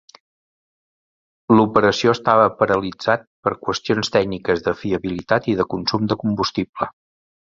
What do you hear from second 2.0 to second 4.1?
estava paralitzat per qüestions